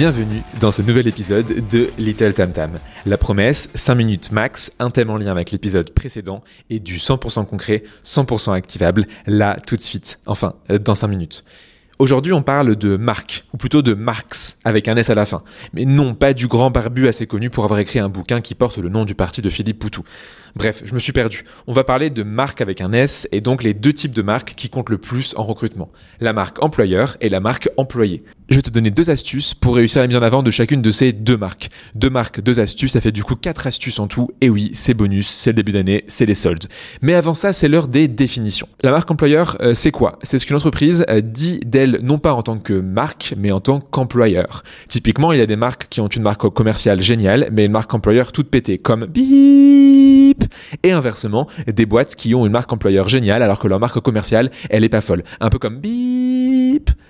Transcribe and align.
Bienvenue 0.00 0.40
dans 0.62 0.70
ce 0.70 0.80
nouvel 0.80 1.06
épisode 1.08 1.68
de 1.68 1.90
Little 1.98 2.32
Tam 2.32 2.52
Tam. 2.52 2.70
La 3.04 3.18
promesse, 3.18 3.68
5 3.74 3.94
minutes 3.96 4.32
max, 4.32 4.72
un 4.78 4.88
thème 4.88 5.10
en 5.10 5.18
lien 5.18 5.30
avec 5.30 5.50
l'épisode 5.50 5.90
précédent 5.90 6.42
et 6.70 6.80
du 6.80 6.96
100% 6.96 7.44
concret, 7.44 7.84
100% 8.02 8.54
activable, 8.54 9.06
là 9.26 9.58
tout 9.66 9.76
de 9.76 9.82
suite, 9.82 10.18
enfin, 10.24 10.54
dans 10.70 10.94
5 10.94 11.06
minutes. 11.08 11.44
Aujourd'hui, 11.98 12.32
on 12.32 12.42
parle 12.42 12.76
de 12.76 12.96
Marc, 12.96 13.44
ou 13.52 13.58
plutôt 13.58 13.82
de 13.82 13.92
Marx, 13.92 14.58
avec 14.64 14.88
un 14.88 14.96
S 14.96 15.10
à 15.10 15.14
la 15.14 15.26
fin. 15.26 15.42
Mais 15.74 15.84
non, 15.84 16.14
pas 16.14 16.32
du 16.32 16.46
grand 16.46 16.70
barbu 16.70 17.06
assez 17.06 17.26
connu 17.26 17.50
pour 17.50 17.64
avoir 17.64 17.78
écrit 17.78 17.98
un 17.98 18.08
bouquin 18.08 18.40
qui 18.40 18.54
porte 18.54 18.78
le 18.78 18.88
nom 18.88 19.04
du 19.04 19.14
parti 19.14 19.42
de 19.42 19.50
Philippe 19.50 19.80
Poutou. 19.80 20.02
Bref, 20.56 20.82
je 20.86 20.94
me 20.94 20.98
suis 20.98 21.12
perdu. 21.12 21.44
On 21.66 21.74
va 21.74 21.84
parler 21.84 22.08
de 22.08 22.22
marque 22.22 22.62
avec 22.62 22.80
un 22.80 22.94
S, 22.94 23.28
et 23.32 23.42
donc 23.42 23.62
les 23.62 23.74
deux 23.74 23.92
types 23.92 24.14
de 24.14 24.22
marques 24.22 24.54
qui 24.56 24.70
comptent 24.70 24.88
le 24.88 24.96
plus 24.96 25.34
en 25.36 25.44
recrutement. 25.44 25.90
La 26.20 26.32
marque 26.32 26.64
employeur 26.64 27.18
et 27.20 27.28
la 27.28 27.40
marque 27.40 27.68
employé. 27.76 28.24
Je 28.50 28.56
vais 28.56 28.62
te 28.62 28.70
donner 28.70 28.90
deux 28.90 29.10
astuces 29.10 29.54
pour 29.54 29.76
réussir 29.76 30.00
la 30.02 30.08
mise 30.08 30.16
en 30.16 30.22
avant 30.22 30.42
de 30.42 30.50
chacune 30.50 30.82
de 30.82 30.90
ces 30.90 31.12
deux 31.12 31.36
marques. 31.36 31.70
Deux 31.94 32.10
marques, 32.10 32.40
deux 32.40 32.58
astuces, 32.58 32.90
ça 32.90 33.00
fait 33.00 33.12
du 33.12 33.22
coup 33.22 33.36
quatre 33.36 33.68
astuces 33.68 34.00
en 34.00 34.08
tout. 34.08 34.32
Et 34.40 34.50
oui, 34.50 34.72
c'est 34.74 34.92
bonus, 34.92 35.28
c'est 35.28 35.50
le 35.50 35.54
début 35.54 35.70
d'année, 35.70 36.02
c'est 36.08 36.26
les 36.26 36.34
soldes. 36.34 36.64
Mais 37.00 37.14
avant 37.14 37.32
ça, 37.32 37.52
c'est 37.52 37.68
l'heure 37.68 37.86
des 37.86 38.08
définitions. 38.08 38.66
La 38.82 38.90
marque 38.90 39.08
employeur, 39.08 39.56
euh, 39.60 39.74
c'est 39.74 39.92
quoi? 39.92 40.18
C'est 40.24 40.40
ce 40.40 40.46
qu'une 40.46 40.56
entreprise 40.56 41.04
euh, 41.08 41.20
dit 41.20 41.60
d'elle 41.64 42.00
non 42.02 42.18
pas 42.18 42.32
en 42.32 42.42
tant 42.42 42.58
que 42.58 42.72
marque, 42.72 43.34
mais 43.38 43.52
en 43.52 43.60
tant 43.60 43.78
qu'employeur. 43.78 44.64
Typiquement, 44.88 45.30
il 45.30 45.38
y 45.38 45.42
a 45.42 45.46
des 45.46 45.54
marques 45.54 45.86
qui 45.88 46.00
ont 46.00 46.08
une 46.08 46.22
marque 46.22 46.48
commerciale 46.48 47.00
géniale, 47.00 47.50
mais 47.52 47.66
une 47.66 47.72
marque 47.72 47.94
employeur 47.94 48.32
toute 48.32 48.50
pétée, 48.50 48.78
comme 48.78 49.06
Beep. 49.06 50.42
Et 50.82 50.90
inversement, 50.90 51.46
des 51.68 51.86
boîtes 51.86 52.16
qui 52.16 52.34
ont 52.34 52.44
une 52.46 52.52
marque 52.52 52.72
employeur 52.72 53.08
géniale 53.08 53.44
alors 53.44 53.60
que 53.60 53.68
leur 53.68 53.78
marque 53.78 54.00
commerciale, 54.00 54.50
elle 54.70 54.82
est 54.82 54.88
pas 54.88 55.02
folle. 55.02 55.22
Un 55.38 55.50
peu 55.50 55.60
comme 55.60 55.78
Beep. 55.78 56.09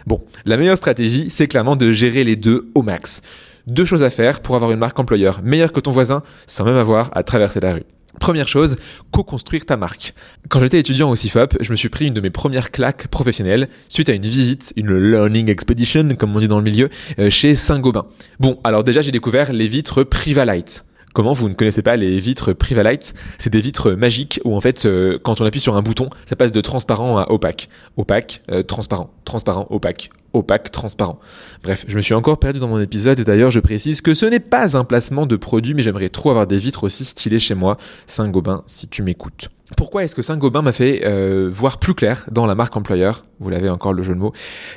Bon, 0.06 0.23
la 0.45 0.56
meilleure 0.56 0.77
stratégie, 0.77 1.29
c'est 1.31 1.48
clairement 1.48 1.77
de 1.77 1.93
gérer 1.93 2.25
les 2.25 2.37
deux 2.37 2.70
au 2.75 2.83
max. 2.83 3.23
Deux 3.67 3.84
choses 3.84 4.03
à 4.03 4.11
faire 4.11 4.41
pour 4.41 4.56
avoir 4.56 4.73
une 4.73 4.79
marque 4.79 4.98
employeur 4.98 5.43
meilleure 5.43 5.73
que 5.73 5.81
ton 5.81 5.93
voisin 5.93 6.23
sans 6.47 6.65
même 6.65 6.77
avoir 6.77 7.11
à 7.17 7.23
traverser 7.23 7.61
la 7.61 7.75
rue. 7.75 7.84
Première 8.19 8.48
chose, 8.48 8.77
co-construire 9.12 9.65
ta 9.65 9.77
marque. 9.77 10.15
Quand 10.48 10.61
j'étais 10.61 10.81
étudiant 10.81 11.11
au 11.11 11.17
CIFOP, 11.17 11.56
je 11.61 11.71
me 11.71 11.77
suis 11.77 11.89
pris 11.89 12.09
une 12.09 12.15
de 12.15 12.21
mes 12.21 12.31
premières 12.31 12.71
claques 12.71 13.06
professionnelles 13.09 13.69
suite 13.89 14.09
à 14.09 14.12
une 14.12 14.23
visite, 14.23 14.73
une 14.77 14.97
learning 14.98 15.48
expedition, 15.48 16.09
comme 16.19 16.34
on 16.34 16.41
dit 16.41 16.48
dans 16.48 16.59
le 16.59 16.65
milieu, 16.65 16.89
euh, 17.19 17.31
chez 17.31 17.55
Saint-Gobain. 17.55 18.06
Bon, 18.41 18.59
alors 18.65 18.83
déjà 18.83 19.01
j'ai 19.01 19.12
découvert 19.12 19.53
les 19.53 19.69
vitres 19.69 20.03
Privalite. 20.03 20.84
Comment 21.12 21.33
vous 21.33 21.48
ne 21.48 21.55
connaissez 21.55 21.83
pas 21.83 21.97
les 21.97 22.20
vitres 22.20 22.53
Privalite 22.53 23.14
C'est 23.39 23.50
des 23.50 23.61
vitres 23.61 23.92
magiques 23.92 24.41
où 24.44 24.55
en 24.55 24.61
fait, 24.61 24.86
euh, 24.86 25.19
quand 25.20 25.41
on 25.41 25.44
appuie 25.44 25.61
sur 25.61 25.77
un 25.77 25.83
bouton, 25.83 26.08
ça 26.27 26.36
passe 26.36 26.53
de 26.53 26.61
transparent 26.61 27.19
à 27.19 27.30
opaque. 27.30 27.69
Opaque, 27.97 28.42
euh, 28.50 28.62
transparent, 28.62 29.11
transparent, 29.25 29.66
opaque, 29.70 30.11
opaque, 30.33 30.70
transparent. 30.70 31.19
Bref, 31.64 31.84
je 31.88 31.97
me 31.97 32.00
suis 32.00 32.14
encore 32.14 32.38
perdu 32.38 32.61
dans 32.61 32.69
mon 32.69 32.81
épisode 32.81 33.19
et 33.19 33.25
d'ailleurs 33.25 33.50
je 33.50 33.61
précise 33.61 34.03
que 34.03 34.14
ce 34.14 34.27
n'est 34.27 34.41
pas 34.41 34.77
un 34.77 34.84
placement 34.84 35.27
de 35.27 35.36
produit 35.36 35.75
mais 35.75 35.83
j'aimerais 35.83 36.11
trop 36.11 36.31
avoir 36.31 36.47
des 36.47 36.58
vitres 36.58 36.84
aussi 36.84 37.05
stylées 37.05 37.41
chez 37.41 37.55
moi. 37.55 37.77
Saint-Gobain, 38.06 38.62
si 38.66 38.86
tu 38.86 39.03
m'écoutes. 39.03 39.50
Pourquoi 39.76 40.04
est-ce 40.04 40.14
que 40.14 40.22
Saint-Gobain 40.22 40.62
m'a 40.62 40.72
fait 40.72 41.02
euh, 41.04 41.48
voir 41.52 41.78
plus 41.78 41.94
clair 41.94 42.26
dans 42.30 42.46
la 42.46 42.54
marque 42.54 42.76
employeur? 42.76 43.24
Vous 43.38 43.50
l'avez 43.50 43.70
encore 43.70 43.92
le 43.92 44.02
jeu 44.02 44.14
de 44.14 44.18
mots. 44.18 44.32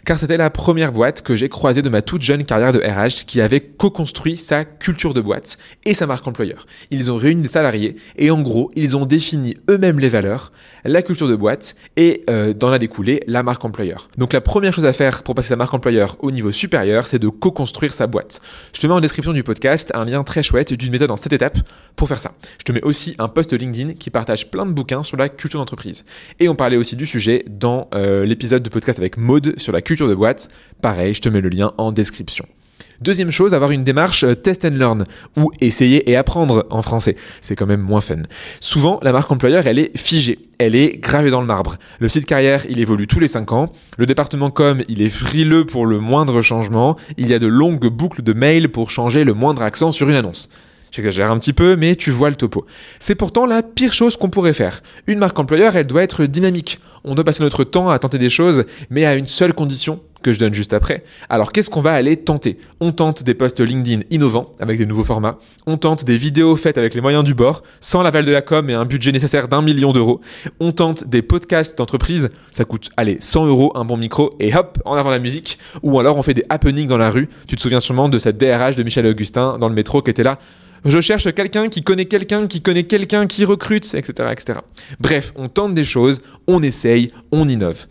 Car 0.06 0.18
c'était 0.18 0.38
la 0.38 0.50
première 0.50 0.92
boîte 0.92 1.22
que 1.22 1.36
j'ai 1.36 1.50
croisée 1.50 1.82
de 1.82 1.90
ma 1.90 2.02
toute 2.02 2.22
jeune 2.22 2.46
carrière 2.46 2.72
de 2.72 2.80
RH 2.80 3.26
qui 3.26 3.42
avait 3.42 3.60
co-construit 3.60 4.38
sa 4.38 4.64
culture 4.64 5.14
de 5.14 5.22
boîte 5.22 5.58
et 5.86 5.94
sa 5.94 6.06
marque 6.06 6.26
employeur. 6.28 6.66
Ils 6.92 7.12
ont 7.12 7.18
réuni 7.18 7.42
des 7.42 7.48
salariés 7.48 7.98
et 8.18 8.32
en 8.32 8.42
gros, 8.42 8.72
ils 8.76 8.96
ont 8.96 9.06
défini 9.06 9.58
eux-mêmes 9.70 10.00
les 10.00 10.10
valeurs, 10.10 10.52
la 10.86 11.02
culture 11.02 11.28
de 11.28 11.36
boîte 11.36 11.76
et 11.98 12.24
euh, 12.30 12.54
dans 12.54 12.70
la 12.70 12.80
découlée, 12.80 13.22
la 13.28 13.44
marque 13.44 13.66
employeur. 13.66 14.10
Donc 14.18 14.34
la 14.34 14.42
première 14.42 14.74
chose 14.74 14.86
à 14.86 14.94
faire 14.94 15.24
pour 15.24 15.36
passer 15.36 15.50
sa 15.50 15.56
marque 15.56 15.74
employeur 15.74 16.18
au 16.20 16.32
niveau 16.32 16.52
supérieur, 16.52 17.08
c'est 17.08 17.20
de 17.20 17.28
co-construire 17.28 17.94
sa 17.94 18.08
boîte. 18.08 18.42
Je 18.74 18.80
te 18.80 18.88
mets 18.88 18.94
en 18.94 19.02
description 19.02 19.34
du 19.34 19.44
podcast 19.44 19.92
un 19.94 20.06
lien 20.06 20.24
très 20.24 20.44
chouette 20.44 20.74
d'une 20.74 20.92
méthode 20.92 21.12
en 21.12 21.18
7 21.18 21.34
étapes 21.34 21.58
pour 21.96 22.08
faire 22.08 22.20
ça. 22.20 22.34
Je 22.60 22.64
te 22.64 22.72
mets 22.72 22.84
aussi 22.84 23.16
un 23.20 23.28
post 23.28 23.54
LinkedIn 23.54 23.94
qui 23.94 24.10
partage 24.10 24.50
plein 24.50 24.66
de 24.66 24.72
sur 25.04 25.18
la 25.18 25.30
culture 25.30 25.60
d'entreprise. 25.60 26.06
Et 26.40 26.48
on 26.50 26.56
parlait 26.56 26.78
aussi 26.78 26.96
du 26.96 27.06
sujet 27.06 27.46
dans 27.50 27.90
euh, 27.96 28.26
l'épisode 28.26 28.64
de 28.64 28.70
podcast 28.70 29.00
avec 29.00 29.18
Maude 29.18 29.54
sur 29.58 29.72
la 29.72 29.82
culture 29.82 30.08
de 30.08 30.16
boîte. 30.16 30.50
Pareil, 30.82 31.14
je 31.14 31.22
te 31.22 31.30
mets 31.30 31.42
le 31.42 31.50
lien 31.50 31.72
en 31.78 31.92
description. 31.92 32.46
Deuxième 33.02 33.32
chose, 33.32 33.54
avoir 33.54 33.72
une 33.72 33.84
démarche 33.84 34.24
euh, 34.24 34.36
test 34.36 34.66
and 34.66 34.76
learn 34.76 35.06
ou 35.36 35.52
essayer 35.60 36.10
et 36.10 36.16
apprendre 36.16 36.66
en 36.70 36.82
français. 36.82 37.16
C'est 37.42 37.56
quand 37.56 37.66
même 37.66 37.82
moins 37.82 38.02
fun. 38.02 38.22
Souvent, 38.60 39.00
la 39.02 39.12
marque 39.12 39.32
employeur, 39.32 39.68
elle 39.68 39.80
est 39.80 39.98
figée. 39.98 40.40
Elle 40.58 40.76
est 40.76 40.98
gravée 41.02 41.30
dans 41.30 41.42
le 41.42 41.48
marbre. 41.48 41.78
Le 42.00 42.08
site 42.08 42.26
carrière, 42.26 42.66
il 42.70 42.80
évolue 42.80 43.08
tous 43.08 43.20
les 43.20 43.28
5 43.28 43.52
ans. 43.52 43.74
Le 43.98 44.06
département 44.06 44.52
com, 44.52 44.84
il 44.88 45.02
est 45.02 45.10
frileux 45.10 45.66
pour 45.66 45.86
le 45.86 46.00
moindre 46.00 46.42
changement. 46.42 46.96
Il 47.18 47.28
y 47.28 47.34
a 47.34 47.40
de 47.40 47.48
longues 47.48 47.88
boucles 47.88 48.22
de 48.22 48.34
mails 48.34 48.70
pour 48.70 48.90
changer 48.90 49.24
le 49.24 49.34
moindre 49.34 49.64
accent 49.64 49.92
sur 49.92 50.10
une 50.10 50.16
annonce. 50.16 50.50
J'exagère 50.96 51.32
un 51.32 51.40
petit 51.40 51.54
peu, 51.54 51.76
mais 51.76 51.96
tu 51.96 52.12
vois 52.12 52.30
le 52.30 52.36
topo. 52.36 52.68
C'est 53.00 53.16
pourtant 53.16 53.48
la 53.48 53.64
pire 53.64 53.94
chose 53.94 54.16
qu'on 54.16 54.30
pourrait 54.30 54.54
faire. 54.54 54.84
Une 55.08 55.18
marque 55.18 55.40
employeur, 55.40 55.76
elle 55.76 55.88
doit 55.88 56.04
être 56.04 56.28
dynamique. 56.28 56.80
On 57.04 57.16
doit 57.16 57.24
passer 57.24 57.42
notre 57.42 57.64
temps 57.64 57.90
à 57.90 57.98
tenter 57.98 58.20
des 58.20 58.30
choses, 58.30 58.66
mais 58.92 59.04
à 59.04 59.16
une 59.16 59.26
seule 59.26 59.56
condition 59.56 60.02
que 60.22 60.32
je 60.32 60.38
donne 60.38 60.54
juste 60.54 60.72
après. 60.72 61.04
Alors 61.32 61.52
qu'est-ce 61.52 61.72
qu'on 61.72 61.82
va 61.82 61.94
aller 61.94 62.16
tenter? 62.16 62.60
On 62.80 62.92
tente 62.92 63.24
des 63.24 63.34
posts 63.34 63.60
LinkedIn 63.60 64.04
innovants 64.12 64.52
avec 64.60 64.78
des 64.78 64.86
nouveaux 64.86 65.04
formats. 65.04 65.40
On 65.66 65.78
tente 65.78 66.06
des 66.06 66.16
vidéos 66.16 66.56
faites 66.56 66.78
avec 66.78 66.94
les 66.94 67.02
moyens 67.02 67.24
du 67.24 67.34
bord, 67.34 67.64
sans 67.82 68.04
l'aval 68.04 68.24
de 68.24 68.32
la 68.32 68.44
com 68.44 68.70
et 68.70 68.76
un 68.76 68.86
budget 68.86 69.12
nécessaire 69.12 69.48
d'un 69.48 69.64
million 69.64 69.94
d'euros. 69.94 70.22
On 70.60 70.74
tente 70.74 71.08
des 71.08 71.24
podcasts 71.24 71.76
d'entreprise. 71.76 72.30
Ça 72.52 72.66
coûte, 72.66 72.92
allez, 72.98 73.18
100 73.20 73.48
euros 73.48 73.72
un 73.74 73.84
bon 73.84 73.98
micro 73.98 74.36
et 74.40 74.56
hop, 74.56 74.78
en 74.86 74.94
avant 74.94 75.10
la 75.10 75.20
musique. 75.20 75.58
Ou 75.82 76.00
alors 76.00 76.18
on 76.18 76.22
fait 76.22 76.36
des 76.36 76.46
happenings 76.50 76.88
dans 76.88 77.00
la 77.00 77.10
rue. 77.10 77.30
Tu 77.48 77.56
te 77.56 77.62
souviens 77.62 77.80
sûrement 77.80 78.10
de 78.10 78.20
cette 78.20 78.38
DRH 78.38 78.76
de 78.76 78.84
Michel 78.84 79.08
Augustin 79.08 79.58
dans 79.58 79.70
le 79.70 79.76
métro 79.76 80.04
qui 80.04 80.12
était 80.12 80.24
là 80.24 80.38
je 80.86 81.00
cherche 81.02 81.34
quelqu'un 81.34 81.70
qui 81.70 81.84
connaît 81.84 82.06
quelqu'un 82.06 82.48
qui 82.48 82.62
connaît 82.62 82.84
quelqu'un 82.84 83.28
qui 83.28 83.46
recrute, 83.46 83.86
etc., 83.94 84.30
etc. 84.32 84.60
Bref, 85.00 85.34
on 85.36 85.50
tente 85.50 85.74
des 85.74 85.84
choses, 85.84 86.22
on 86.48 86.62
essaye, 86.62 87.12
on 87.32 87.48
innove. 87.48 87.86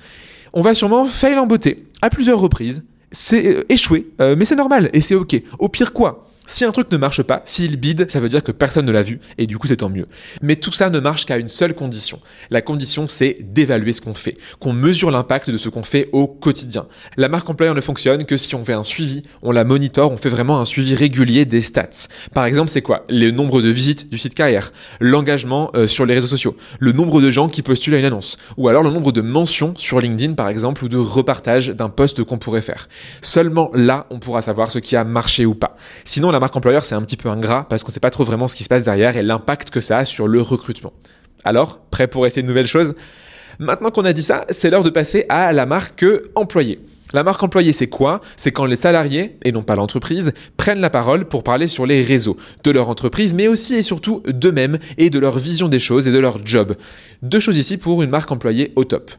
On 0.52 0.60
va 0.60 0.74
sûrement 0.74 1.04
fail 1.04 1.38
en 1.38 1.46
beauté 1.46 1.84
à 2.02 2.10
plusieurs 2.10 2.40
reprises. 2.40 2.82
C'est 3.10 3.46
euh, 3.46 3.64
échoué, 3.68 4.08
euh, 4.20 4.36
mais 4.36 4.44
c'est 4.44 4.56
normal 4.56 4.90
et 4.92 5.00
c'est 5.00 5.14
ok. 5.14 5.40
Au 5.58 5.68
pire 5.68 5.92
quoi? 5.92 6.28
Si 6.52 6.66
un 6.66 6.72
truc 6.72 6.92
ne 6.92 6.98
marche 6.98 7.22
pas, 7.22 7.40
s'il 7.46 7.76
bide, 7.76 8.10
ça 8.10 8.20
veut 8.20 8.28
dire 8.28 8.42
que 8.42 8.52
personne 8.52 8.84
ne 8.84 8.92
l'a 8.92 9.02
vu, 9.02 9.20
et 9.38 9.46
du 9.46 9.56
coup 9.56 9.66
c'est 9.66 9.78
tant 9.78 9.88
mieux. 9.88 10.06
Mais 10.42 10.56
tout 10.56 10.70
ça 10.70 10.90
ne 10.90 11.00
marche 11.00 11.24
qu'à 11.24 11.38
une 11.38 11.48
seule 11.48 11.74
condition. 11.74 12.20
La 12.50 12.60
condition 12.60 13.08
c'est 13.08 13.38
d'évaluer 13.40 13.94
ce 13.94 14.02
qu'on 14.02 14.12
fait, 14.12 14.36
qu'on 14.60 14.74
mesure 14.74 15.10
l'impact 15.10 15.48
de 15.48 15.56
ce 15.56 15.70
qu'on 15.70 15.82
fait 15.82 16.10
au 16.12 16.26
quotidien. 16.26 16.86
La 17.16 17.28
marque 17.28 17.48
employeur 17.48 17.74
ne 17.74 17.80
fonctionne 17.80 18.26
que 18.26 18.36
si 18.36 18.54
on 18.54 18.64
fait 18.66 18.74
un 18.74 18.82
suivi, 18.82 19.22
on 19.40 19.50
la 19.50 19.64
monitore, 19.64 20.12
on 20.12 20.18
fait 20.18 20.28
vraiment 20.28 20.60
un 20.60 20.66
suivi 20.66 20.94
régulier 20.94 21.46
des 21.46 21.62
stats. 21.62 22.08
Par 22.34 22.44
exemple 22.44 22.68
c'est 22.68 22.82
quoi? 22.82 23.06
Le 23.08 23.30
nombre 23.30 23.62
de 23.62 23.68
visites 23.70 24.10
du 24.10 24.18
site 24.18 24.34
carrière, 24.34 24.72
l'engagement 25.00 25.70
euh, 25.74 25.86
sur 25.86 26.04
les 26.04 26.12
réseaux 26.12 26.26
sociaux, 26.26 26.54
le 26.80 26.92
nombre 26.92 27.22
de 27.22 27.30
gens 27.30 27.48
qui 27.48 27.62
postulent 27.62 27.94
à 27.94 27.98
une 27.98 28.04
annonce, 28.04 28.36
ou 28.58 28.68
alors 28.68 28.82
le 28.82 28.90
nombre 28.90 29.10
de 29.10 29.22
mentions 29.22 29.72
sur 29.78 30.00
LinkedIn 30.00 30.34
par 30.34 30.48
exemple, 30.48 30.84
ou 30.84 30.88
de 30.90 30.98
repartage 30.98 31.68
d'un 31.68 31.88
post 31.88 32.24
qu'on 32.24 32.36
pourrait 32.36 32.60
faire. 32.60 32.90
Seulement 33.22 33.70
là 33.72 34.06
on 34.10 34.18
pourra 34.18 34.42
savoir 34.42 34.70
ce 34.70 34.80
qui 34.80 34.96
a 34.96 35.04
marché 35.04 35.46
ou 35.46 35.54
pas. 35.54 35.78
Sinon 36.04 36.30
la 36.30 36.41
marque 36.42 36.56
employeur, 36.56 36.84
c'est 36.84 36.96
un 36.96 37.02
petit 37.02 37.16
peu 37.16 37.28
ingrat 37.28 37.66
parce 37.68 37.84
qu'on 37.84 37.90
ne 37.90 37.94
sait 37.94 38.00
pas 38.00 38.10
trop 38.10 38.24
vraiment 38.24 38.48
ce 38.48 38.56
qui 38.56 38.64
se 38.64 38.68
passe 38.68 38.84
derrière 38.84 39.16
et 39.16 39.22
l'impact 39.22 39.70
que 39.70 39.80
ça 39.80 39.98
a 39.98 40.04
sur 40.04 40.26
le 40.26 40.42
recrutement. 40.42 40.92
Alors, 41.44 41.78
prêt 41.78 42.08
pour 42.08 42.26
essayer 42.26 42.42
de 42.42 42.48
nouvelles 42.48 42.66
choses? 42.66 42.94
Maintenant 43.60 43.92
qu'on 43.92 44.04
a 44.04 44.12
dit 44.12 44.22
ça, 44.22 44.44
c'est 44.50 44.68
l'heure 44.68 44.82
de 44.82 44.90
passer 44.90 45.24
à 45.28 45.52
la 45.52 45.66
marque 45.66 46.04
employée. 46.34 46.80
La 47.12 47.22
marque 47.22 47.42
employée, 47.42 47.72
c'est 47.72 47.86
quoi? 47.86 48.22
C'est 48.36 48.50
quand 48.50 48.64
les 48.64 48.74
salariés, 48.74 49.36
et 49.44 49.52
non 49.52 49.62
pas 49.62 49.76
l'entreprise, 49.76 50.32
prennent 50.56 50.80
la 50.80 50.90
parole 50.90 51.26
pour 51.26 51.44
parler 51.44 51.68
sur 51.68 51.86
les 51.86 52.02
réseaux 52.02 52.36
de 52.64 52.70
leur 52.72 52.88
entreprise, 52.88 53.34
mais 53.34 53.46
aussi 53.46 53.74
et 53.74 53.82
surtout 53.82 54.22
d'eux-mêmes 54.26 54.78
et 54.98 55.10
de 55.10 55.18
leur 55.20 55.38
vision 55.38 55.68
des 55.68 55.78
choses 55.78 56.08
et 56.08 56.12
de 56.12 56.18
leur 56.18 56.44
job. 56.44 56.74
Deux 57.22 57.40
choses 57.40 57.58
ici 57.58 57.76
pour 57.76 58.02
une 58.02 58.10
marque 58.10 58.32
employée 58.32 58.72
au 58.74 58.84
top. 58.84 59.12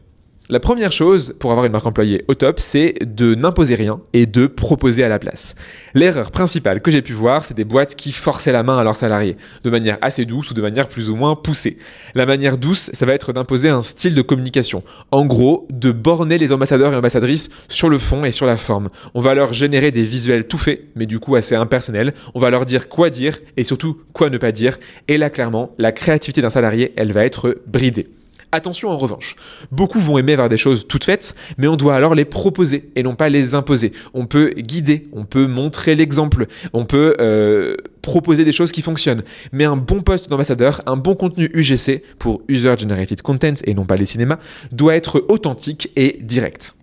La 0.50 0.60
première 0.60 0.92
chose 0.92 1.34
pour 1.40 1.52
avoir 1.52 1.66
une 1.66 1.72
marque 1.72 1.86
employée 1.86 2.26
au 2.28 2.36
top, 2.36 2.60
c'est 2.60 2.96
de 3.06 3.34
n'imposer 3.34 3.76
rien 3.76 4.02
et 4.12 4.26
de 4.26 4.46
proposer 4.46 5.02
à 5.02 5.08
la 5.08 5.18
place. 5.18 5.56
L'erreur 5.94 6.32
principale 6.32 6.82
que 6.82 6.92
j'ai 6.92 7.02
pu 7.02 7.14
voir, 7.14 7.46
c'est 7.46 7.54
des 7.54 7.64
boîtes 7.64 7.96
qui 7.96 8.12
forçaient 8.12 8.52
la 8.52 8.62
main 8.62 8.78
à 8.78 8.84
leurs 8.84 8.98
salariés, 8.98 9.38
de 9.64 9.70
manière 9.70 9.98
assez 10.02 10.26
douce 10.26 10.52
ou 10.52 10.54
de 10.54 10.62
manière 10.62 10.90
plus 10.90 11.10
ou 11.10 11.16
moins 11.16 11.38
poussée. 11.38 11.78
La 12.14 12.26
manière 12.26 12.58
douce, 12.58 12.90
ça 12.92 13.06
va 13.06 13.14
être 13.14 13.32
d'imposer 13.32 13.70
un 13.70 13.82
style 13.82 14.16
de 14.16 14.22
communication. 14.22 14.84
En 15.12 15.26
gros, 15.26 15.66
de 15.72 15.94
borner 15.94 16.38
les 16.38 16.52
ambassadeurs 16.52 16.92
et 16.92 16.98
ambassadrices 16.98 17.50
sur 17.70 17.88
le 17.88 17.98
fond 17.98 18.26
et 18.26 18.34
sur 18.34 18.46
la 18.46 18.58
forme. 18.58 18.90
On 19.14 19.22
va 19.22 19.36
leur 19.36 19.54
générer 19.54 19.92
des 19.92 20.04
visuels 20.04 20.46
tout 20.46 20.58
faits, 20.58 20.82
mais 20.98 21.06
du 21.06 21.20
coup 21.20 21.38
assez 21.38 21.56
impersonnels. 21.56 22.14
On 22.36 22.40
va 22.40 22.50
leur 22.50 22.66
dire 22.66 22.90
quoi 22.90 23.10
dire 23.10 23.40
et 23.56 23.64
surtout 23.64 23.98
quoi 24.12 24.30
ne 24.30 24.38
pas 24.38 24.52
dire. 24.52 24.78
Et 25.08 25.18
là, 25.18 25.30
clairement, 25.30 25.72
la 25.78 25.94
créativité 25.94 26.42
d'un 26.42 26.50
salarié, 26.50 26.92
elle 26.98 27.14
va 27.14 27.24
être 27.24 27.62
bridée. 27.66 28.10
Attention 28.54 28.92
en 28.92 28.98
revanche, 28.98 29.36
beaucoup 29.72 30.00
vont 30.00 30.20
aimer 30.20 30.36
voir 30.36 30.48
des 30.48 30.58
choses 30.58 30.86
toutes 30.88 31.06
faites, 31.06 31.34
mais 31.58 31.68
on 31.68 31.76
doit 31.76 31.96
alors 31.96 32.14
les 32.14 32.24
proposer 32.24 32.92
et 32.96 33.02
non 33.02 33.16
pas 33.16 33.28
les 33.28 33.56
imposer. 33.56 33.94
On 34.14 34.28
peut 34.28 34.54
guider, 34.56 35.08
on 35.12 35.26
peut 35.26 35.48
montrer 35.48 35.96
l'exemple, 35.96 36.46
on 36.72 36.86
peut 36.86 37.16
euh, 37.20 37.76
proposer 38.04 38.46
des 38.46 38.52
choses 38.52 38.72
qui 38.72 38.84
fonctionnent. 38.84 39.24
Mais 39.54 39.64
un 39.64 39.76
bon 39.76 40.04
poste 40.04 40.30
d'ambassadeur, 40.30 40.84
un 40.86 40.98
bon 40.98 41.16
contenu 41.16 41.50
UGC 41.52 42.04
pour 42.20 42.44
User 42.48 42.76
Generated 42.78 43.24
Content 43.24 43.56
et 43.64 43.74
non 43.74 43.86
pas 43.86 43.96
les 43.96 44.06
cinémas, 44.06 44.38
doit 44.72 44.96
être 44.96 45.26
authentique 45.30 45.90
et 45.96 46.20
direct. 46.22 46.76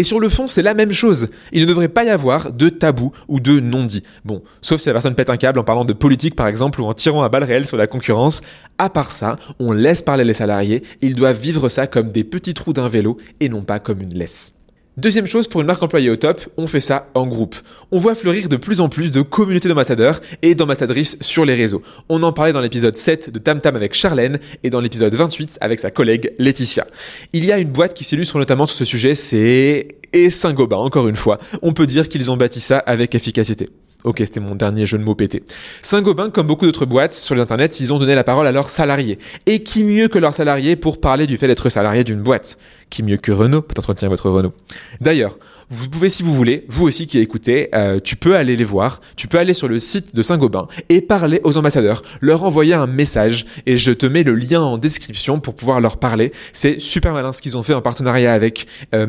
Et 0.00 0.02
sur 0.02 0.18
le 0.18 0.30
fond, 0.30 0.48
c'est 0.48 0.62
la 0.62 0.72
même 0.72 0.92
chose. 0.92 1.28
Il 1.52 1.60
ne 1.60 1.66
devrait 1.66 1.90
pas 1.90 2.04
y 2.04 2.08
avoir 2.08 2.54
de 2.54 2.70
tabou 2.70 3.12
ou 3.28 3.38
de 3.38 3.60
non-dit. 3.60 4.02
Bon, 4.24 4.42
sauf 4.62 4.80
si 4.80 4.86
la 4.86 4.94
personne 4.94 5.14
pète 5.14 5.28
un 5.28 5.36
câble 5.36 5.58
en 5.58 5.62
parlant 5.62 5.84
de 5.84 5.92
politique 5.92 6.34
par 6.34 6.46
exemple 6.46 6.80
ou 6.80 6.86
en 6.86 6.94
tirant 6.94 7.22
à 7.22 7.28
balles 7.28 7.44
réelles 7.44 7.66
sur 7.66 7.76
la 7.76 7.86
concurrence. 7.86 8.40
À 8.78 8.88
part 8.88 9.12
ça, 9.12 9.36
on 9.58 9.72
laisse 9.72 10.00
parler 10.00 10.24
les 10.24 10.32
salariés. 10.32 10.84
Ils 11.02 11.14
doivent 11.14 11.38
vivre 11.38 11.68
ça 11.68 11.86
comme 11.86 12.12
des 12.12 12.24
petits 12.24 12.54
trous 12.54 12.72
d'un 12.72 12.88
vélo 12.88 13.18
et 13.40 13.50
non 13.50 13.60
pas 13.60 13.78
comme 13.78 14.00
une 14.00 14.14
laisse. 14.14 14.54
Deuxième 15.00 15.26
chose, 15.26 15.48
pour 15.48 15.62
une 15.62 15.66
marque 15.66 15.82
employée 15.82 16.10
au 16.10 16.16
top, 16.16 16.42
on 16.58 16.66
fait 16.66 16.80
ça 16.80 17.08
en 17.14 17.26
groupe. 17.26 17.56
On 17.90 17.96
voit 17.96 18.14
fleurir 18.14 18.50
de 18.50 18.56
plus 18.56 18.82
en 18.82 18.90
plus 18.90 19.10
de 19.10 19.22
communautés 19.22 19.66
d'ambassadeurs 19.66 20.20
et 20.42 20.54
d'ambassadrices 20.54 21.16
sur 21.22 21.46
les 21.46 21.54
réseaux. 21.54 21.80
On 22.10 22.22
en 22.22 22.34
parlait 22.34 22.52
dans 22.52 22.60
l'épisode 22.60 22.94
7 22.94 23.30
de 23.30 23.38
Tam 23.38 23.62
Tam 23.62 23.76
avec 23.76 23.94
Charlène 23.94 24.38
et 24.62 24.68
dans 24.68 24.80
l'épisode 24.82 25.14
28 25.14 25.56
avec 25.62 25.78
sa 25.78 25.90
collègue 25.90 26.34
Laetitia. 26.38 26.86
Il 27.32 27.46
y 27.46 27.50
a 27.52 27.58
une 27.58 27.70
boîte 27.70 27.94
qui 27.94 28.04
s'illustre 28.04 28.36
notamment 28.36 28.66
sur 28.66 28.76
ce 28.76 28.84
sujet, 28.84 29.14
c'est 29.14 29.88
et 30.12 30.28
Saint-Gobain, 30.28 30.76
encore 30.76 31.08
une 31.08 31.16
fois. 31.16 31.38
On 31.62 31.72
peut 31.72 31.86
dire 31.86 32.10
qu'ils 32.10 32.30
ont 32.30 32.36
bâti 32.36 32.60
ça 32.60 32.78
avec 32.78 33.14
efficacité. 33.14 33.70
Ok, 34.04 34.18
c'était 34.20 34.40
mon 34.40 34.54
dernier 34.54 34.86
jeu 34.86 34.98
de 34.98 35.02
mots 35.02 35.14
pété. 35.14 35.42
Saint-Gobain, 35.82 36.30
comme 36.30 36.46
beaucoup 36.46 36.64
d'autres 36.64 36.86
boîtes 36.86 37.14
sur 37.14 37.34
l'internet, 37.34 37.80
ils 37.80 37.92
ont 37.92 37.98
donné 37.98 38.14
la 38.14 38.24
parole 38.24 38.46
à 38.46 38.52
leurs 38.52 38.70
salariés. 38.70 39.18
Et 39.46 39.62
qui 39.62 39.84
mieux 39.84 40.08
que 40.08 40.18
leurs 40.18 40.34
salariés 40.34 40.76
pour 40.76 41.00
parler 41.00 41.26
du 41.26 41.36
fait 41.36 41.46
d'être 41.46 41.68
salarié 41.68 42.04
d'une 42.04 42.22
boîte? 42.22 42.58
Qui 42.88 43.02
mieux 43.02 43.18
que 43.18 43.32
Renault? 43.32 43.62
Peut 43.62 43.74
entretenir 43.78 44.10
votre 44.10 44.30
Renault 44.30 44.54
D'ailleurs, 45.00 45.38
vous 45.72 45.88
pouvez, 45.88 46.08
si 46.08 46.24
vous 46.24 46.34
voulez, 46.34 46.64
vous 46.68 46.84
aussi 46.84 47.06
qui 47.06 47.20
écoutez, 47.20 47.68
euh, 47.76 48.00
tu 48.00 48.16
peux 48.16 48.34
aller 48.34 48.56
les 48.56 48.64
voir, 48.64 49.00
tu 49.14 49.28
peux 49.28 49.38
aller 49.38 49.54
sur 49.54 49.68
le 49.68 49.78
site 49.78 50.16
de 50.16 50.22
Saint-Gobain 50.22 50.66
et 50.88 51.00
parler 51.00 51.40
aux 51.44 51.56
ambassadeurs, 51.56 52.02
leur 52.20 52.42
envoyer 52.42 52.74
un 52.74 52.88
message 52.88 53.46
et 53.66 53.76
je 53.76 53.92
te 53.92 54.04
mets 54.04 54.24
le 54.24 54.34
lien 54.34 54.60
en 54.60 54.78
description 54.78 55.38
pour 55.38 55.54
pouvoir 55.54 55.80
leur 55.80 55.98
parler. 55.98 56.32
C'est 56.52 56.80
super 56.80 57.14
malin 57.14 57.32
ce 57.32 57.40
qu'ils 57.40 57.56
ont 57.56 57.62
fait 57.62 57.74
en 57.74 57.82
partenariat 57.82 58.32
avec 58.32 58.66
euh, 58.94 59.06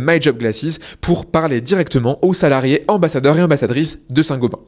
pour 1.01 1.25
parler 1.25 1.61
directement 1.61 2.23
aux 2.23 2.35
salariés, 2.35 2.83
ambassadeurs 2.87 3.39
et 3.39 3.41
ambassadrices 3.41 4.01
de 4.11 4.21
Saint-Gobain. 4.21 4.59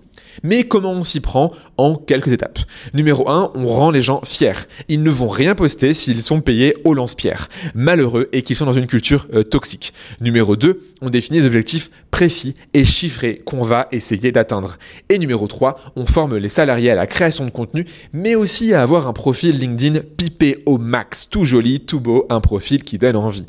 Mais 0.41 0.63
comment 0.63 0.93
on 0.93 1.03
s'y 1.03 1.19
prend 1.19 1.51
En 1.77 1.93
quelques 1.95 2.31
étapes? 2.31 2.57
Numéro 2.95 3.29
1, 3.29 3.51
on 3.53 3.67
rend 3.67 3.91
les 3.91 4.01
gens 4.01 4.21
fiers. 4.23 4.53
Ils 4.87 5.03
ne 5.03 5.11
vont 5.11 5.27
rien 5.27 5.53
poster 5.53 5.93
s'ils 5.93 6.23
sont 6.23 6.41
payés 6.41 6.75
au 6.85 6.95
lance-pierre. 6.95 7.49
Malheureux 7.75 8.29
et 8.31 8.41
qu'ils 8.41 8.55
sont 8.55 8.65
dans 8.65 8.73
une 8.73 8.87
culture 8.87 9.27
euh, 9.35 9.43
toxique. 9.43 9.93
Numéro 10.21 10.55
2, 10.55 10.81
on 11.01 11.09
définit 11.11 11.41
des 11.41 11.45
objectifs 11.45 11.82
précis 12.11 12.55
et 12.73 12.85
chiffrés 12.85 13.41
qu'on 13.45 13.63
va 13.63 13.87
essayer 13.91 14.31
d'atteindre. 14.31 14.77
Et 15.09 15.17
numéro 15.17 15.47
3, 15.47 15.79
on 15.95 16.05
forme 16.05 16.37
les 16.37 16.49
salariés 16.49 16.91
à 16.91 16.95
la 16.95 17.07
création 17.07 17.45
de 17.45 17.49
contenu, 17.49 17.85
mais 18.13 18.35
aussi 18.35 18.73
à 18.73 18.81
avoir 18.81 19.07
un 19.07 19.13
profil 19.13 19.57
LinkedIn 19.57 20.01
pipé 20.17 20.61
au 20.65 20.77
max, 20.77 21.29
tout 21.29 21.45
joli, 21.45 21.79
tout 21.79 21.99
beau, 21.99 22.25
un 22.29 22.41
profil 22.41 22.83
qui 22.83 22.97
donne 22.97 23.15
envie. 23.15 23.45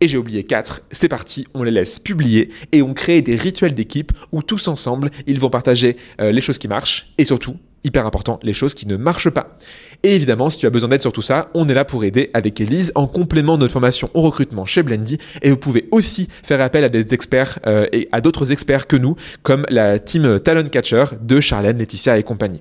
Et 0.00 0.08
j'ai 0.08 0.18
oublié 0.18 0.44
4, 0.44 0.82
c'est 0.90 1.08
parti, 1.08 1.46
on 1.54 1.62
les 1.62 1.70
laisse 1.70 1.98
publier 1.98 2.50
et 2.72 2.82
on 2.82 2.92
crée 2.92 3.22
des 3.22 3.34
rituels 3.34 3.74
d'équipe 3.74 4.12
où 4.30 4.42
tous 4.42 4.68
ensemble, 4.68 5.10
ils 5.26 5.40
vont 5.40 5.48
partager 5.48 5.96
euh, 6.20 6.32
les 6.32 6.42
choses 6.42 6.58
qui 6.58 6.68
marchent 6.68 7.12
et 7.16 7.24
surtout, 7.24 7.56
hyper 7.86 8.04
important, 8.06 8.38
les 8.42 8.52
choses 8.52 8.74
qui 8.74 8.86
ne 8.86 8.96
marchent 8.96 9.30
pas. 9.30 9.56
Et 10.02 10.14
évidemment, 10.14 10.50
si 10.50 10.58
tu 10.58 10.66
as 10.66 10.70
besoin 10.70 10.90
d'aide 10.90 11.00
sur 11.00 11.12
tout 11.12 11.22
ça, 11.22 11.48
on 11.54 11.68
est 11.68 11.74
là 11.74 11.84
pour 11.84 12.04
aider 12.04 12.30
avec 12.34 12.60
Elise 12.60 12.92
en 12.94 13.06
complément 13.06 13.56
de 13.56 13.62
notre 13.62 13.72
formation 13.72 14.10
au 14.14 14.22
recrutement 14.22 14.66
chez 14.66 14.82
Blendy. 14.82 15.18
Et 15.42 15.50
vous 15.50 15.56
pouvez 15.56 15.88
aussi 15.90 16.28
faire 16.42 16.60
appel 16.60 16.84
à 16.84 16.88
des 16.88 17.14
experts 17.14 17.58
euh, 17.66 17.86
et 17.92 18.08
à 18.12 18.20
d'autres 18.20 18.52
experts 18.52 18.86
que 18.86 18.96
nous, 18.96 19.16
comme 19.42 19.64
la 19.68 19.98
team 19.98 20.40
Talon 20.40 20.68
Catcher 20.68 21.04
de 21.20 21.40
Charlène, 21.40 21.78
Laetitia 21.78 22.18
et 22.18 22.22
compagnie. 22.22 22.60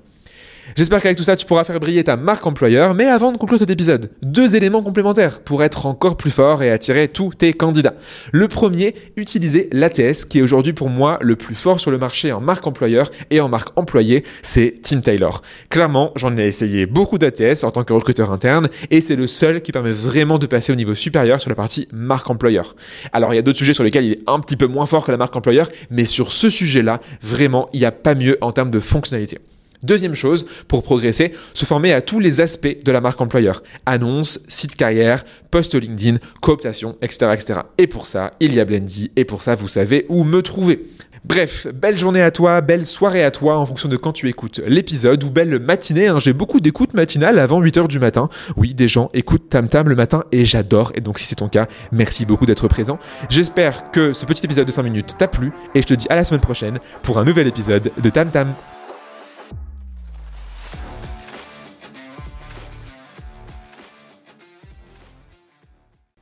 J'espère 0.75 1.01
qu'avec 1.01 1.17
tout 1.17 1.23
ça, 1.23 1.35
tu 1.35 1.45
pourras 1.45 1.63
faire 1.63 1.79
briller 1.79 2.03
ta 2.03 2.17
marque 2.17 2.45
employeur. 2.45 2.95
Mais 2.95 3.05
avant 3.05 3.31
de 3.31 3.37
conclure 3.37 3.59
cet 3.59 3.69
épisode, 3.69 4.09
deux 4.23 4.55
éléments 4.55 4.81
complémentaires 4.81 5.39
pour 5.41 5.63
être 5.63 5.85
encore 5.85 6.17
plus 6.17 6.31
fort 6.31 6.63
et 6.63 6.71
attirer 6.71 7.07
tous 7.07 7.33
tes 7.35 7.53
candidats. 7.53 7.93
Le 8.31 8.47
premier, 8.47 8.95
utiliser 9.15 9.69
l'ATS, 9.71 10.25
qui 10.25 10.39
est 10.39 10.41
aujourd'hui 10.41 10.73
pour 10.73 10.89
moi 10.89 11.19
le 11.21 11.35
plus 11.35 11.55
fort 11.55 11.79
sur 11.79 11.91
le 11.91 11.97
marché 11.97 12.31
en 12.31 12.41
marque 12.41 12.65
employeur 12.65 13.11
et 13.29 13.41
en 13.41 13.47
marque 13.47 13.77
employée, 13.77 14.23
c'est 14.41 14.81
Tim 14.81 15.01
Taylor. 15.01 15.43
Clairement, 15.69 16.11
j'en 16.15 16.35
ai 16.37 16.47
essayé 16.47 16.87
beaucoup 16.87 17.17
d'ATS 17.19 17.63
en 17.63 17.71
tant 17.71 17.83
que 17.83 17.93
recruteur 17.93 18.31
interne 18.31 18.69
et 18.89 19.01
c'est 19.01 19.15
le 19.15 19.27
seul 19.27 19.61
qui 19.61 19.71
permet 19.71 19.91
vraiment 19.91 20.39
de 20.39 20.47
passer 20.47 20.73
au 20.73 20.75
niveau 20.75 20.95
supérieur 20.95 21.39
sur 21.39 21.49
la 21.49 21.55
partie 21.55 21.87
marque 21.93 22.29
employeur. 22.29 22.75
Alors 23.13 23.33
il 23.33 23.35
y 23.35 23.39
a 23.39 23.43
d'autres 23.43 23.59
sujets 23.59 23.73
sur 23.73 23.83
lesquels 23.83 24.05
il 24.05 24.11
est 24.13 24.23
un 24.27 24.39
petit 24.39 24.55
peu 24.55 24.67
moins 24.67 24.87
fort 24.87 25.05
que 25.05 25.11
la 25.11 25.17
marque 25.17 25.35
employeur, 25.35 25.69
mais 25.91 26.05
sur 26.05 26.31
ce 26.31 26.49
sujet-là, 26.49 27.01
vraiment, 27.21 27.69
il 27.73 27.79
n'y 27.79 27.85
a 27.85 27.91
pas 27.91 28.15
mieux 28.15 28.37
en 28.41 28.51
termes 28.51 28.71
de 28.71 28.79
fonctionnalité. 28.79 29.37
Deuxième 29.83 30.15
chose, 30.15 30.45
pour 30.67 30.83
progresser, 30.83 31.33
se 31.53 31.65
former 31.65 31.93
à 31.93 32.01
tous 32.01 32.19
les 32.19 32.41
aspects 32.41 32.83
de 32.83 32.91
la 32.91 33.01
marque 33.01 33.21
employeur. 33.21 33.63
Annonce, 33.85 34.39
site 34.47 34.75
carrière, 34.75 35.23
post 35.51 35.75
LinkedIn, 35.75 36.17
cooptation, 36.41 36.95
etc., 37.01 37.31
etc. 37.33 37.59
Et 37.77 37.87
pour 37.87 38.05
ça, 38.05 38.31
il 38.39 38.53
y 38.53 38.59
a 38.59 38.65
Blendy, 38.65 39.11
et 39.15 39.25
pour 39.25 39.43
ça, 39.43 39.55
vous 39.55 39.67
savez 39.67 40.05
où 40.09 40.23
me 40.23 40.41
trouver. 40.41 40.81
Bref, 41.27 41.65
belle 41.73 41.97
journée 41.97 42.21
à 42.21 42.29
toi, 42.29 42.61
belle 42.61 42.85
soirée 42.85 43.23
à 43.23 43.31
toi 43.31 43.57
en 43.57 43.65
fonction 43.65 43.89
de 43.89 43.97
quand 43.97 44.13
tu 44.13 44.29
écoutes 44.29 44.59
l'épisode 44.59 45.23
ou 45.23 45.31
belle 45.31 45.59
matinée. 45.59 46.07
Hein. 46.07 46.19
J'ai 46.19 46.33
beaucoup 46.33 46.59
d'écoutes 46.59 46.93
matinales 46.93 47.39
avant 47.39 47.59
8h 47.63 47.87
du 47.87 47.97
matin. 47.97 48.29
Oui, 48.57 48.75
des 48.75 48.87
gens 48.87 49.09
écoutent 49.11 49.49
Tam 49.49 49.67
Tam 49.67 49.89
le 49.89 49.95
matin 49.95 50.23
et 50.31 50.45
j'adore. 50.45 50.91
Et 50.93 51.01
donc 51.01 51.17
si 51.17 51.25
c'est 51.25 51.35
ton 51.35 51.49
cas, 51.49 51.65
merci 51.91 52.27
beaucoup 52.27 52.45
d'être 52.45 52.67
présent. 52.67 52.99
J'espère 53.27 53.89
que 53.89 54.13
ce 54.13 54.27
petit 54.27 54.45
épisode 54.45 54.67
de 54.67 54.71
5 54.71 54.83
minutes 54.83 55.15
t'a 55.17 55.27
plu 55.27 55.51
et 55.73 55.81
je 55.81 55.87
te 55.87 55.95
dis 55.95 56.05
à 56.11 56.15
la 56.15 56.25
semaine 56.25 56.41
prochaine 56.41 56.79
pour 57.01 57.17
un 57.17 57.25
nouvel 57.25 57.47
épisode 57.47 57.91
de 57.97 58.09
Tam 58.11 58.29
Tam. 58.29 58.53